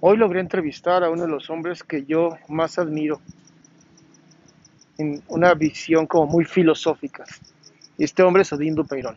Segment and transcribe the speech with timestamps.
[0.00, 3.20] Hoy logré entrevistar a uno de los hombres que yo más admiro
[4.98, 7.24] en una visión como muy filosófica.
[7.96, 9.16] Este hombre es Odín Dupeirón.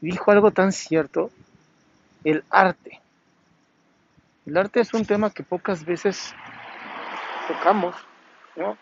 [0.00, 1.30] Dijo algo tan cierto,
[2.22, 3.00] el arte.
[4.46, 6.32] El arte es un tema que pocas veces
[7.48, 7.96] tocamos,
[8.54, 8.78] ¿no?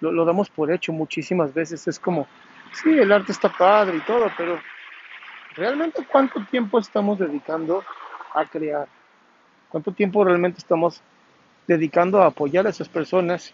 [0.00, 1.86] Lo, lo damos por hecho muchísimas veces.
[1.88, 2.26] Es como,
[2.72, 4.58] sí, el arte está padre y todo, pero
[5.56, 7.84] ¿realmente cuánto tiempo estamos dedicando
[8.34, 8.88] a crear?
[9.68, 11.00] ¿Cuánto tiempo realmente estamos
[11.66, 13.52] dedicando a apoyar a esas personas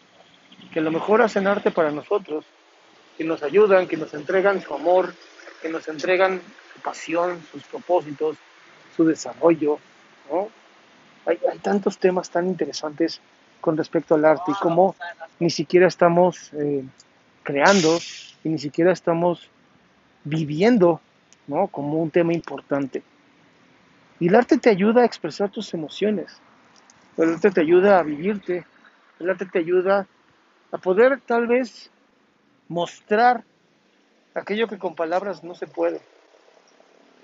[0.72, 2.44] que a lo mejor hacen arte para nosotros,
[3.16, 5.14] que nos ayudan, que nos entregan su amor,
[5.60, 6.40] que nos entregan
[6.74, 8.36] su pasión, sus propósitos,
[8.96, 9.78] su desarrollo,
[10.30, 10.48] ¿no?
[11.26, 13.20] Hay, hay tantos temas tan interesantes
[13.60, 14.96] con respecto al arte y cómo
[15.38, 16.84] ni siquiera estamos eh,
[17.42, 17.98] creando
[18.44, 19.48] y ni siquiera estamos
[20.24, 21.00] viviendo,
[21.46, 21.68] ¿no?
[21.68, 23.02] Como un tema importante.
[24.22, 26.40] Y el arte te ayuda a expresar tus emociones.
[27.16, 28.64] El arte te ayuda a vivirte.
[29.18, 30.06] El arte te ayuda
[30.70, 31.90] a poder tal vez
[32.68, 33.42] mostrar
[34.32, 36.00] aquello que con palabras no se puede.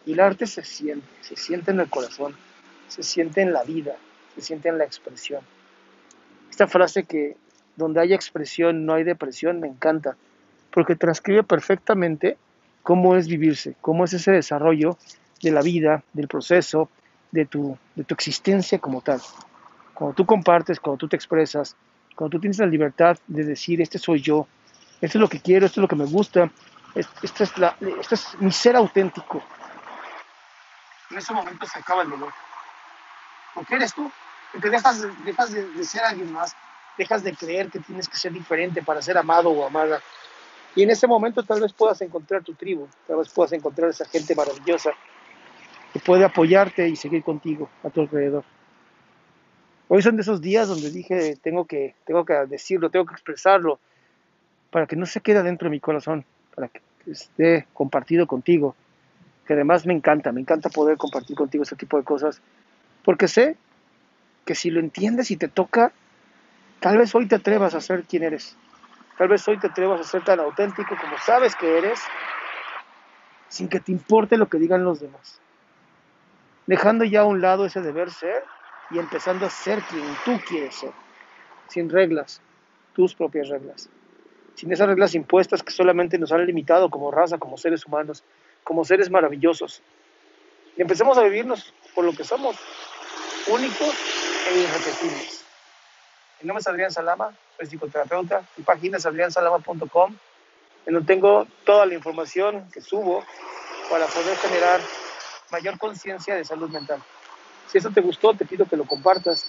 [0.06, 2.34] Y el arte se siente, se siente en el corazón,
[2.88, 3.94] se siente en la vida,
[4.34, 5.42] se siente en la expresión.
[6.50, 7.36] Esta frase que
[7.76, 10.16] donde hay expresión no hay depresión me encanta,
[10.72, 12.38] porque transcribe perfectamente
[12.82, 14.98] cómo es vivirse, cómo es ese desarrollo
[15.40, 16.88] de la vida, del proceso,
[17.30, 19.20] de tu, de tu existencia como tal.
[19.94, 21.76] Cuando tú compartes, cuando tú te expresas,
[22.14, 24.46] cuando tú tienes la libertad de decir, este soy yo,
[25.00, 26.50] esto es lo que quiero, esto es lo que me gusta,
[26.94, 29.42] esto es, la, esto es mi ser auténtico.
[31.10, 32.32] En ese momento se acaba el dolor.
[33.54, 34.10] Porque eres tú,
[34.52, 36.54] porque dejas, dejas de, de ser alguien más,
[36.96, 40.00] dejas de creer que tienes que ser diferente para ser amado o amada.
[40.74, 44.04] Y en ese momento tal vez puedas encontrar tu tribu, tal vez puedas encontrar esa
[44.04, 44.90] gente maravillosa
[45.92, 48.44] que puede apoyarte y seguir contigo a tu alrededor.
[49.88, 53.78] Hoy son de esos días donde dije, tengo que, tengo que decirlo, tengo que expresarlo,
[54.70, 58.76] para que no se quede dentro de mi corazón, para que esté compartido contigo,
[59.46, 62.42] que además me encanta, me encanta poder compartir contigo este tipo de cosas,
[63.02, 63.56] porque sé
[64.44, 65.92] que si lo entiendes y te toca,
[66.80, 68.58] tal vez hoy te atrevas a ser quien eres,
[69.16, 71.98] tal vez hoy te atrevas a ser tan auténtico como sabes que eres,
[73.48, 75.40] sin que te importe lo que digan los demás
[76.68, 78.44] dejando ya a un lado ese deber ser
[78.90, 80.92] y empezando a ser quien tú quieres ser,
[81.66, 82.42] sin reglas,
[82.94, 83.88] tus propias reglas,
[84.54, 88.22] sin esas reglas impuestas que solamente nos han limitado como raza, como seres humanos,
[88.64, 89.82] como seres maravillosos.
[90.76, 92.54] Y empecemos a vivirnos por lo que somos,
[93.50, 93.94] únicos
[94.50, 95.44] e irrepetibles.
[96.42, 100.14] Mi nombre es Adrián Salama, soy psicoterapeuta, mi página es adriansalama.com,
[100.84, 103.24] en donde tengo toda la información que subo
[103.90, 104.82] para poder generar
[105.50, 107.02] mayor conciencia de salud mental.
[107.68, 109.46] Si eso te gustó, te pido que lo compartas,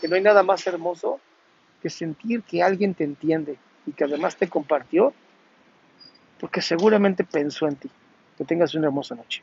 [0.00, 1.20] que no hay nada más hermoso
[1.82, 3.56] que sentir que alguien te entiende
[3.86, 5.14] y que además te compartió,
[6.38, 7.90] porque seguramente pensó en ti.
[8.36, 9.42] Que tengas una hermosa noche.